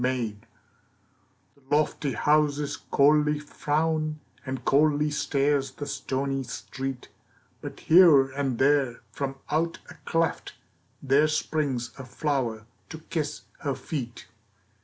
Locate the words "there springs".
11.03-11.91